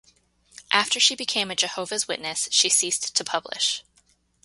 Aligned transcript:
After 0.73 0.99
she 0.99 1.15
became 1.15 1.51
a 1.51 1.55
Jehovah's 1.55 2.07
Witness 2.07 2.49
she 2.51 2.69
ceased 2.69 3.15
to 3.15 3.23
publish. 3.23 3.83